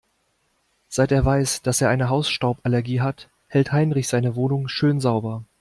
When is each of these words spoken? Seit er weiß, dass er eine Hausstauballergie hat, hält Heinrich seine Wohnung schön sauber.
Seit 0.89 1.11
er 1.11 1.25
weiß, 1.25 1.61
dass 1.61 1.79
er 1.79 1.89
eine 1.89 2.09
Hausstauballergie 2.09 3.01
hat, 3.01 3.29
hält 3.47 3.71
Heinrich 3.71 4.07
seine 4.07 4.35
Wohnung 4.35 4.67
schön 4.67 4.99
sauber. 4.99 5.43